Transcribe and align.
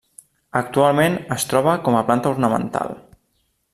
Actualment 0.61 1.17
es 1.35 1.45
troba 1.51 1.77
com 1.89 1.99
a 1.99 2.03
planta 2.09 2.33
ornamental. 2.37 2.97